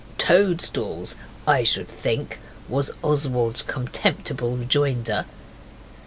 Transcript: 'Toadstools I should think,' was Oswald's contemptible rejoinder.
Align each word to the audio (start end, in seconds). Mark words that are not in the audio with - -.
'Toadstools 0.17 1.13
I 1.45 1.61
should 1.61 1.87
think,' 1.87 2.39
was 2.67 2.89
Oswald's 3.03 3.61
contemptible 3.61 4.57
rejoinder. 4.57 5.27